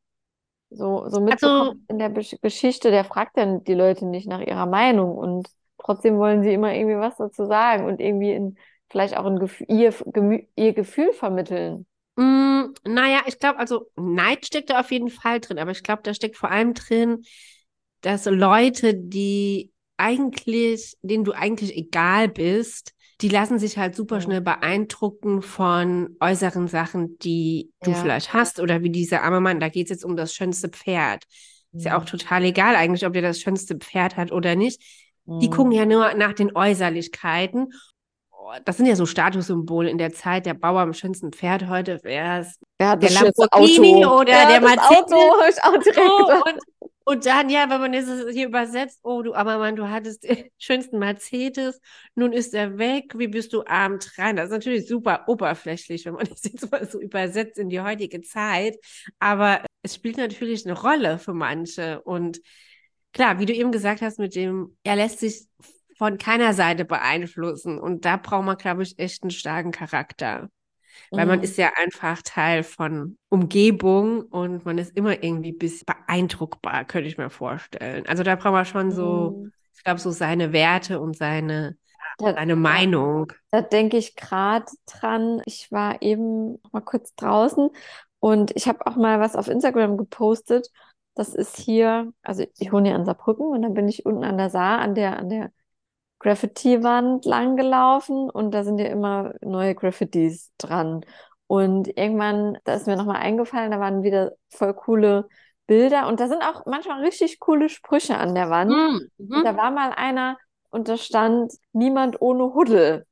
so, 0.71 1.09
so 1.09 1.21
Also, 1.29 1.47
mitbekommt 1.47 1.77
in 1.89 1.99
der 1.99 2.09
Geschichte, 2.11 2.91
der 2.91 3.05
fragt 3.05 3.37
dann 3.37 3.63
die 3.65 3.75
Leute 3.75 4.05
nicht 4.07 4.27
nach 4.27 4.41
ihrer 4.41 4.65
Meinung 4.67 5.17
und 5.17 5.49
trotzdem 5.79 6.17
wollen 6.19 6.43
sie 6.43 6.53
immer 6.53 6.73
irgendwie 6.75 6.97
was 6.97 7.17
dazu 7.17 7.45
sagen 7.45 7.85
und 7.85 8.01
irgendwie 8.01 8.33
in, 8.33 8.57
vielleicht 8.89 9.17
auch 9.17 9.25
ein 9.25 9.39
Gefühl, 9.39 9.67
ihr, 9.69 9.93
ihr 10.55 10.73
Gefühl 10.73 11.13
vermitteln. 11.13 11.87
mm, 12.15 12.73
naja, 12.85 13.21
ich 13.27 13.39
glaube, 13.39 13.59
also 13.59 13.91
Neid 13.95 14.45
steckt 14.45 14.69
da 14.69 14.79
auf 14.79 14.91
jeden 14.91 15.09
Fall 15.09 15.39
drin, 15.39 15.59
aber 15.59 15.71
ich 15.71 15.83
glaube, 15.83 16.01
da 16.03 16.13
steckt 16.13 16.37
vor 16.37 16.51
allem 16.51 16.73
drin, 16.73 17.23
dass 18.01 18.25
Leute, 18.25 18.93
die 18.95 19.71
eigentlich, 19.97 20.93
denen 21.01 21.23
du 21.25 21.33
eigentlich 21.33 21.75
egal 21.75 22.29
bist, 22.29 22.93
die 23.21 23.27
lassen 23.29 23.59
sich 23.59 23.77
halt 23.77 23.95
super 23.95 24.15
Ja. 24.15 24.21
schnell 24.21 24.41
beeindrucken 24.41 25.41
von 25.41 26.15
äußeren 26.21 26.67
Sachen, 26.69 27.17
die 27.19 27.71
du 27.83 27.91
Ja. 27.91 27.97
vielleicht 27.97 28.33
hast 28.33 28.59
oder 28.61 28.81
wie 28.81 28.89
dieser 28.91 29.23
arme 29.23 29.41
Mann, 29.41 29.59
da 29.59 29.67
geht 29.67 29.87
es 29.87 29.89
jetzt 29.89 30.05
um 30.05 30.15
das 30.15 30.33
schönste 30.33 30.69
Pferd. 30.69 31.25
Ist 31.73 31.85
ja 31.85 31.97
auch 31.97 32.03
Mhm. 32.03 32.07
total 32.07 32.45
egal 32.45 32.75
eigentlich, 32.75 33.05
ob 33.05 33.13
der 33.13 33.21
das 33.21 33.39
schönste 33.41 33.75
Pferd 33.75 34.15
hat 34.15 34.31
oder 34.31 34.55
nicht. 34.55 34.81
Die 35.25 35.47
Mhm. 35.47 35.51
gucken 35.51 35.71
ja 35.73 35.85
nur 35.85 36.13
nach 36.13 36.33
den 36.33 36.55
Äußerlichkeiten. 36.55 37.73
Das 38.65 38.77
sind 38.77 38.87
ja 38.87 38.95
so 38.95 39.05
Statussymbole 39.05 39.89
in 39.91 39.99
der 39.99 40.11
Zeit. 40.11 40.45
Der 40.47 40.55
Bauer 40.55 40.79
am 40.81 40.93
schönsten 40.93 41.31
Pferd 41.31 41.67
heute 41.67 41.99
wäre 42.03 42.39
es 42.39 42.57
hat 42.81 43.03
der 43.03 43.11
Lamborghini 43.11 44.03
Auto? 44.05 44.21
oder 44.21 44.31
Wer 44.31 44.45
der 44.47 44.61
Mercedes? 44.61 45.11
Auto? 45.11 45.33
Ich 45.49 45.63
auch 45.63 45.77
direkt 45.83 45.99
Oh, 45.99 46.41
und, 46.49 46.59
und 47.09 47.25
dann, 47.25 47.49
ja, 47.49 47.67
wenn 47.71 47.81
man 47.81 47.91
es 47.95 48.07
hier 48.35 48.45
übersetzt, 48.45 48.99
oh, 49.01 49.23
du 49.23 49.33
armer 49.33 49.57
Mann, 49.57 49.75
du 49.75 49.89
hattest 49.89 50.23
den 50.25 50.51
schönsten 50.59 50.99
Mercedes, 50.99 51.81
nun 52.13 52.33
ist 52.33 52.53
er 52.53 52.77
weg, 52.77 53.13
wie 53.17 53.27
bist 53.27 53.51
du 53.51 53.63
arm 53.65 53.97
rein? 54.19 54.35
Das 54.35 54.45
ist 54.45 54.51
natürlich 54.51 54.87
super 54.87 55.23
oberflächlich, 55.25 56.05
wenn 56.05 56.13
man 56.13 56.25
das 56.29 56.43
jetzt 56.43 56.71
mal 56.71 56.87
so 56.87 57.01
übersetzt 57.01 57.57
in 57.57 57.69
die 57.69 57.81
heutige 57.81 58.21
Zeit. 58.21 58.77
Aber 59.17 59.65
es 59.81 59.95
spielt 59.95 60.17
natürlich 60.17 60.67
eine 60.67 60.79
Rolle 60.79 61.17
für 61.17 61.33
manche. 61.33 61.99
Und 62.03 62.41
klar, 63.11 63.39
wie 63.39 63.47
du 63.47 63.53
eben 63.53 63.71
gesagt 63.71 64.03
hast, 64.03 64.19
mit 64.19 64.35
dem, 64.35 64.77
er 64.83 64.95
lässt 64.95 65.17
sich 65.17 65.47
von 65.97 66.19
keiner 66.19 66.53
Seite 66.53 66.85
beeinflussen. 66.85 67.79
Und 67.79 68.05
da 68.05 68.17
braucht 68.17 68.45
man, 68.45 68.57
glaube 68.57 68.83
ich, 68.83 68.99
echt 68.99 69.23
einen 69.23 69.31
starken 69.31 69.71
Charakter. 69.71 70.51
Weil 71.15 71.25
man 71.25 71.39
Mhm. 71.39 71.41
ist 71.41 71.57
ja 71.57 71.71
einfach 71.75 72.21
Teil 72.23 72.63
von 72.63 73.17
Umgebung 73.29 74.23
und 74.23 74.65
man 74.65 74.77
ist 74.77 74.95
immer 74.95 75.23
irgendwie 75.23 75.51
bis 75.53 75.83
beeindruckbar, 75.85 76.85
könnte 76.85 77.07
ich 77.09 77.17
mir 77.17 77.29
vorstellen. 77.29 78.05
Also 78.07 78.23
da 78.23 78.35
braucht 78.35 78.53
man 78.53 78.65
schon 78.65 78.91
so, 78.91 79.39
Mhm. 79.39 79.51
ich 79.75 79.83
glaube, 79.83 79.99
so 79.99 80.11
seine 80.11 80.53
Werte 80.53 80.99
und 80.99 81.17
seine, 81.17 81.77
Da, 82.17 82.35
seine 82.35 82.55
Meinung. 82.55 83.31
Da 83.51 83.61
denke 83.61 83.97
ich 83.97 84.15
gerade 84.15 84.65
dran. 84.85 85.41
Ich 85.45 85.71
war 85.71 86.01
eben 86.01 86.59
mal 86.71 86.81
kurz 86.81 87.15
draußen 87.15 87.69
und 88.19 88.51
ich 88.55 88.67
habe 88.67 88.85
auch 88.85 88.95
mal 88.95 89.19
was 89.19 89.35
auf 89.35 89.47
Instagram 89.47 89.97
gepostet. 89.97 90.69
Das 91.15 91.33
ist 91.35 91.57
hier, 91.57 92.13
also 92.21 92.45
ich 92.57 92.71
wohne 92.71 92.89
hier 92.89 92.95
in 92.97 93.05
Saarbrücken 93.05 93.45
und 93.47 93.61
dann 93.63 93.73
bin 93.73 93.87
ich 93.87 94.05
unten 94.05 94.23
an 94.23 94.37
der 94.37 94.49
Saar, 94.49 94.79
an 94.79 94.93
der, 94.95 95.17
an 95.17 95.29
der 95.29 95.51
Graffiti-Wand 96.19 97.25
lang 97.25 97.55
gelaufen 97.55 98.29
und 98.29 98.51
da 98.51 98.63
sind 98.63 98.77
ja 98.79 98.87
immer 98.87 99.33
neue 99.41 99.75
Graffitis 99.75 100.51
dran. 100.57 101.05
Und 101.47 101.87
irgendwann, 101.97 102.57
da 102.65 102.75
ist 102.75 102.87
mir 102.87 102.95
nochmal 102.95 103.21
eingefallen, 103.21 103.71
da 103.71 103.79
waren 103.79 104.03
wieder 104.03 104.33
voll 104.49 104.73
coole 104.73 105.27
Bilder 105.65 106.07
und 106.07 106.19
da 106.19 106.27
sind 106.27 106.41
auch 106.41 106.65
manchmal 106.65 107.01
richtig 107.01 107.39
coole 107.39 107.69
Sprüche 107.69 108.17
an 108.17 108.35
der 108.35 108.49
Wand. 108.49 108.71
Mhm. 108.71 109.09
Und 109.17 109.43
da 109.43 109.55
war 109.55 109.71
mal 109.71 109.91
einer 109.91 110.37
und 110.69 110.87
da 110.87 110.97
stand 110.97 111.53
niemand 111.73 112.21
ohne 112.21 112.53
Huddel. 112.53 113.05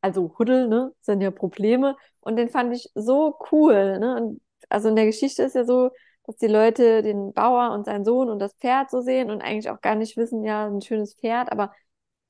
Also 0.00 0.34
Huddel, 0.38 0.68
ne, 0.68 0.92
sind 1.00 1.20
ja 1.22 1.30
Probleme. 1.30 1.96
Und 2.20 2.36
den 2.36 2.48
fand 2.48 2.74
ich 2.74 2.90
so 2.94 3.36
cool, 3.50 3.98
ne? 3.98 4.16
Und 4.16 4.40
also 4.68 4.88
in 4.88 4.96
der 4.96 5.06
Geschichte 5.06 5.42
ist 5.42 5.54
ja 5.54 5.64
so, 5.64 5.90
dass 6.26 6.36
die 6.36 6.46
Leute 6.46 7.02
den 7.02 7.32
Bauer 7.32 7.72
und 7.72 7.84
seinen 7.84 8.04
Sohn 8.04 8.30
und 8.30 8.38
das 8.38 8.54
Pferd 8.54 8.90
so 8.90 9.00
sehen 9.00 9.30
und 9.30 9.42
eigentlich 9.42 9.70
auch 9.70 9.80
gar 9.80 9.94
nicht 9.94 10.16
wissen, 10.16 10.44
ja, 10.44 10.66
ein 10.66 10.80
schönes 10.80 11.14
Pferd, 11.14 11.52
aber 11.52 11.72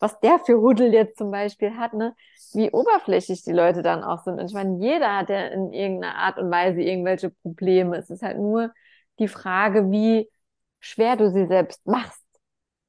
was 0.04 0.20
der 0.20 0.38
für 0.38 0.60
Huddel 0.60 0.92
jetzt 0.92 1.16
zum 1.16 1.30
Beispiel 1.30 1.78
hat, 1.78 1.94
ne, 1.94 2.14
wie 2.52 2.70
oberflächlich 2.70 3.42
die 3.42 3.52
Leute 3.52 3.80
dann 3.82 4.04
auch 4.04 4.22
sind. 4.22 4.38
Und 4.38 4.46
ich 4.46 4.52
meine, 4.52 4.76
jeder 4.78 5.16
hat 5.16 5.30
ja 5.30 5.46
in 5.46 5.72
irgendeiner 5.72 6.16
Art 6.16 6.38
und 6.38 6.50
Weise 6.50 6.82
irgendwelche 6.82 7.30
Probleme. 7.30 7.96
Es 7.96 8.10
ist 8.10 8.22
halt 8.22 8.36
nur 8.36 8.70
die 9.18 9.28
Frage, 9.28 9.90
wie 9.90 10.30
schwer 10.78 11.16
du 11.16 11.30
sie 11.30 11.46
selbst 11.46 11.86
machst 11.86 12.22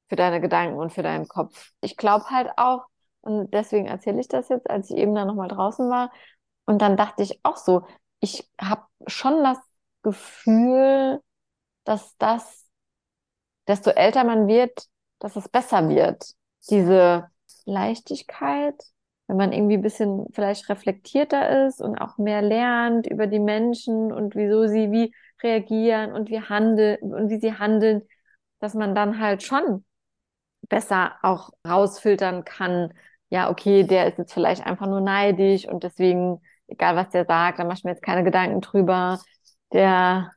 für 0.10 0.18
deine 0.18 0.42
Gedanken 0.42 0.78
und 0.78 0.92
für 0.92 1.04
deinen 1.04 1.30
Kopf. 1.30 1.72
Ich 1.80 1.96
glaube 1.96 2.26
halt 2.32 2.50
auch, 2.58 2.84
und 3.22 3.54
deswegen 3.54 3.88
erzähle 3.88 4.20
ich 4.20 4.28
das 4.28 4.50
jetzt, 4.50 4.70
als 4.70 4.90
ich 4.90 4.98
eben 4.98 5.16
da 5.16 5.24
nochmal 5.24 5.48
draußen 5.48 5.90
war, 5.90 6.12
und 6.66 6.82
dann 6.82 6.98
dachte 6.98 7.24
ich 7.24 7.40
auch 7.44 7.56
so, 7.56 7.86
ich 8.20 8.50
habe 8.60 8.84
schon 9.08 9.42
das 9.42 9.60
Gefühl, 10.04 11.22
dass 11.86 12.18
das, 12.18 12.66
desto 13.68 13.92
älter 13.92 14.26
man 14.26 14.48
wird, 14.50 14.88
dass 15.20 15.38
es 15.38 15.48
besser 15.48 15.88
wird. 15.88 16.36
Diese 16.70 17.30
Leichtigkeit, 17.66 18.76
wenn 19.28 19.38
man 19.38 19.54
irgendwie 19.54 19.76
ein 19.76 19.82
bisschen 19.82 20.26
vielleicht 20.34 20.70
reflektierter 20.70 21.66
ist 21.68 21.82
und 21.82 21.98
auch 21.98 22.18
mehr 22.18 22.42
lernt 22.42 23.08
über 23.08 23.28
die 23.28 23.40
Menschen 23.40 24.12
und 24.12 24.36
wieso 24.36 24.68
sie 24.68 24.92
wie 24.92 25.14
reagieren 25.44 26.14
und 26.14 26.30
wie 26.30 26.42
handeln 26.42 26.98
und 27.14 27.30
wie 27.30 27.40
sie 27.40 27.54
handeln, 27.54 28.04
dass 28.60 28.74
man 28.74 28.96
dann 28.96 29.20
halt 29.20 29.44
schon 29.44 29.84
besser 30.70 31.16
auch 31.24 31.52
rausfiltern 31.68 32.44
kann, 32.46 32.94
ja, 33.30 33.50
okay, 33.50 33.84
der 33.84 34.08
ist 34.08 34.18
jetzt 34.18 34.34
vielleicht 34.34 34.66
einfach 34.66 34.88
nur 34.88 35.02
neidisch 35.02 35.68
und 35.68 35.84
deswegen, 35.84 36.42
egal 36.68 36.96
was 36.96 37.10
der 37.10 37.26
sagt, 37.26 37.60
da 37.60 37.64
mach 37.66 37.76
ich 37.78 37.84
mir 37.84 37.92
jetzt 37.92 38.04
keine 38.04 38.24
Gedanken 38.24 38.62
drüber. 38.62 39.20
Der, 39.74 40.32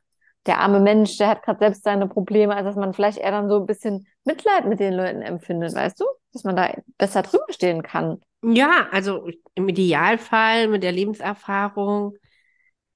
der 0.49 0.59
arme 0.59 0.79
Mensch, 0.81 1.17
der 1.17 1.29
hat 1.29 1.43
gerade 1.43 1.59
selbst 1.59 1.83
seine 1.83 2.07
Probleme, 2.07 2.55
also 2.55 2.69
dass 2.69 2.75
man 2.77 2.93
vielleicht 2.93 3.19
eher 3.19 3.31
dann 3.31 3.49
so 3.49 3.57
ein 3.61 3.65
bisschen 3.67 4.07
Mitleid 4.25 4.65
mit 4.65 4.79
den 4.81 4.93
Leuten 4.95 5.21
empfindet, 5.21 5.73
weißt 5.75 5.99
du? 6.01 6.05
Dass 6.33 6.43
man 6.43 6.55
da 6.57 6.73
besser 6.97 7.21
drüber 7.23 7.45
stehen 7.51 7.83
kann. 7.83 8.21
Ja, 8.41 8.87
also 8.91 9.27
im 9.55 9.67
Idealfall 9.67 10.67
mit 10.69 10.83
der 10.83 10.91
Lebenserfahrung 10.93 12.15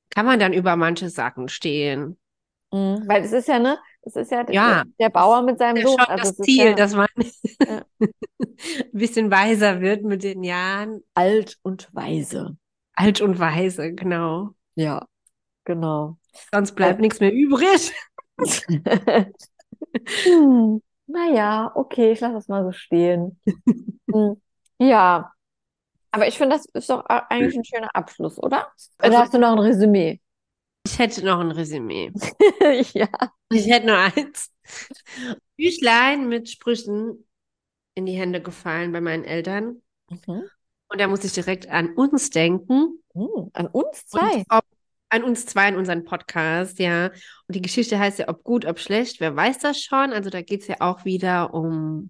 kann 0.10 0.25
man 0.25 0.39
dann 0.39 0.53
über 0.53 0.75
manche 0.77 1.10
Sachen 1.10 1.50
stehen. 1.50 2.17
Mhm, 2.72 3.07
weil 3.07 3.24
es 3.24 3.31
ist 3.31 3.48
ja, 3.48 3.60
ne, 3.60 3.77
es 4.01 4.15
ist 4.15 4.31
ja, 4.31 4.43
Ja, 4.50 4.83
der, 4.83 4.83
der 5.00 5.10
Bauer 5.10 5.43
mit 5.43 5.60
seinem 5.60 5.81
ja 5.81 5.83
Sohn. 5.83 6.00
schon 6.05 6.05
Also 6.07 6.31
das 6.31 6.39
Ziel, 6.41 6.75
ja 6.75 6.75
dass 6.75 6.93
man 6.95 7.07
Ja. 7.67 7.86
ein 8.00 8.89
bisschen 8.93 9.31
weiser 9.31 9.81
wird 9.81 10.03
mit 10.03 10.24
den 10.24 10.43
Jahren. 10.43 11.01
alt 11.15 11.57
und 11.63 11.89
weise. 11.93 12.55
Alt 12.95 13.22
und 13.22 13.38
weise, 13.39 13.93
genau. 13.93 14.55
Ja, 14.75 15.05
genau. 15.65 16.17
Sonst 16.51 16.74
bleibt 16.75 17.00
nichts 17.00 17.20
mehr 17.20 17.34
übrig. 17.34 17.93
Hm, 20.24 20.82
naja, 21.08 21.72
okay, 21.75 22.12
ich 22.13 22.20
lasse 22.20 22.34
das 22.36 22.48
mal 22.48 22.63
so 22.63 22.72
stehen. 22.72 23.39
Hm, 24.12 24.41
ja, 24.79 25.32
aber 26.12 26.27
ich 26.27 26.38
finde, 26.38 26.55
das 26.58 26.65
ist 26.74 26.89
doch 26.89 27.05
eigentlich 27.05 27.55
ein 27.55 27.65
schöner 27.65 27.96
Abschluss, 27.96 28.38
oder? 28.39 28.67
Oder 29.00 29.05
Also- 29.08 29.17
hast 29.20 29.34
du 29.34 29.39
noch 29.39 29.53
ein 29.53 29.60
Resümee? 29.60 30.20
Ich 30.86 31.00
hätte 31.00 31.25
noch 31.25 31.39
ein 31.39 31.51
Resümee. 31.51 32.12
Ja. 32.93 33.08
Ich 33.51 33.67
hätte 33.67 33.88
nur 33.88 33.98
eins. 33.98 34.51
Büchlein 35.58 36.27
mit 36.27 36.50
Sprüchen 36.50 37.25
in 37.96 38.05
die 38.05 38.13
Hände 38.13 38.41
gefallen 38.41 38.91
bei 38.91 39.01
meinen 39.01 39.24
Eltern. 39.24 39.82
Mhm. 40.10 40.43
Und 40.89 41.01
da 41.01 41.08
muss 41.08 41.24
ich 41.24 41.34
direkt 41.34 41.70
an 41.70 41.93
uns 41.96 42.29
denken. 42.29 43.03
Hm, 43.13 43.50
an 43.53 43.67
uns 43.67 44.05
Und 44.12 44.20
zwei. 44.22 44.43
An 45.13 45.24
uns 45.24 45.46
zwei 45.46 45.70
in 45.70 45.75
unseren 45.75 46.03
Podcast, 46.03 46.79
ja. 46.79 47.08
Und 47.48 47.55
die 47.55 47.62
Geschichte 47.62 48.00
heißt 48.00 48.17
ja, 48.17 48.29
ob 48.29 48.43
gut, 48.43 48.65
ob 48.65 48.79
schlecht, 48.79 49.20
wer 49.20 49.36
weiß 49.36 49.60
das 49.60 49.79
schon. 49.79 50.12
Also 50.12 50.32
da 50.32 50.41
geht 50.41 50.62
es 50.62 50.67
ja 50.67 50.77
auch 50.79 51.05
wieder 51.05 51.53
um 51.53 52.10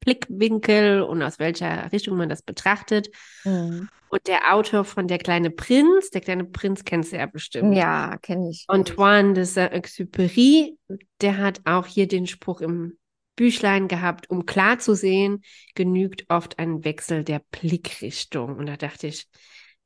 Blickwinkel 0.00 1.02
und 1.02 1.22
aus 1.22 1.38
welcher 1.38 1.92
Richtung 1.92 2.16
man 2.16 2.28
das 2.28 2.42
betrachtet. 2.42 3.10
Hm. 3.42 3.88
Und 4.08 4.26
der 4.26 4.52
Autor 4.54 4.84
von 4.84 5.06
Der 5.06 5.18
kleine 5.18 5.50
Prinz, 5.50 6.10
der 6.10 6.20
kleine 6.20 6.44
Prinz 6.44 6.84
kennst 6.84 7.12
du 7.12 7.16
ja 7.16 7.26
bestimmt. 7.26 7.76
Ja, 7.76 8.16
kenne 8.18 8.50
ich. 8.50 8.64
Antoine 8.66 9.34
de 9.34 9.44
Saint-Exupéry, 9.44 10.76
der 11.20 11.38
hat 11.38 11.60
auch 11.64 11.86
hier 11.86 12.08
den 12.08 12.26
Spruch 12.26 12.60
im 12.60 12.98
Büchlein 13.36 13.86
gehabt, 13.86 14.30
um 14.30 14.46
klar 14.46 14.80
zu 14.80 14.94
sehen, 14.94 15.42
genügt 15.74 16.24
oft 16.28 16.58
ein 16.58 16.84
Wechsel 16.84 17.22
der 17.22 17.42
Blickrichtung. 17.52 18.56
Und 18.56 18.66
da 18.66 18.76
dachte 18.76 19.06
ich, 19.06 19.28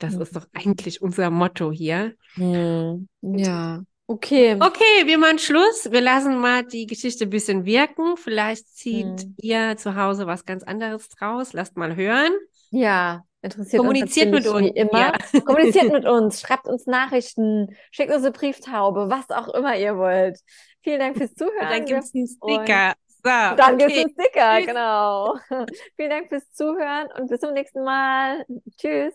das 0.01 0.17
Mhm. 0.17 0.23
ist 0.23 0.35
doch 0.37 0.47
eigentlich 0.53 1.01
unser 1.01 1.31
Motto 1.31 1.71
hier. 1.71 2.15
Hm. 2.35 3.09
Ja, 3.23 3.83
okay. 4.09 4.57
Okay, 4.61 5.07
wir 5.07 5.19
machen 5.19 5.39
Schluss. 5.39 5.89
Wir 5.91 6.01
lassen 6.01 6.39
mal 6.41 6.65
die 6.65 6.87
Geschichte 6.87 7.25
ein 7.25 7.31
bisschen 7.31 7.65
wirken. 7.65 8.17
Vielleicht 8.17 8.69
zieht 8.77 9.07
Mhm. 9.07 9.35
ihr 9.39 9.77
zu 9.77 9.95
Hause 9.95 10.27
was 10.27 10.45
ganz 10.45 10.65
anderes 10.65 11.09
draus. 11.11 11.53
Lasst 11.53 11.77
mal 11.77 11.95
hören. 11.97 12.33
Ja, 12.71 13.23
interessiert 13.43 13.81
Kommuniziert 13.81 14.35
uns 14.35 14.45
mit 14.45 14.47
uns. 14.55 14.67
wie 14.67 14.79
immer. 14.79 14.99
Ja. 14.99 15.13
Kommuniziert 15.45 15.93
mit 15.93 16.05
uns, 16.09 16.41
schreibt 16.41 16.67
uns 16.67 16.87
Nachrichten, 16.87 17.77
schickt 17.91 18.11
uns 18.13 18.23
eine 18.25 18.33
Brieftaube, 18.33 19.07
was 19.11 19.31
auch 19.31 19.49
immer 19.55 19.77
ihr 19.77 19.97
wollt. 19.97 20.39
Vielen 20.83 21.01
Dank 21.01 21.17
fürs 21.17 21.35
Zuhören. 21.35 21.61
Und 21.67 21.71
dann 21.71 21.85
gibt 21.85 22.03
es 22.05 22.15
einen 22.15 22.27
Sticker. 22.27 22.95
So, 23.23 23.29
Dann 23.29 23.77
gibt 23.77 23.91
es 23.93 23.99
okay. 23.99 24.05
einen 24.07 24.15
Sticker, 24.19 24.57
Tschüss. 24.57 24.67
genau. 24.67 25.35
Vielen 25.97 26.09
Dank 26.11 26.29
fürs 26.31 26.51
Zuhören 26.53 27.09
und 27.19 27.29
bis 27.29 27.41
zum 27.41 27.53
nächsten 27.53 27.85
Mal. 27.85 28.47
Tschüss. 28.79 29.13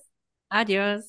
Adiós. 0.49 1.03